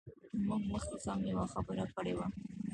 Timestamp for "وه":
2.17-2.27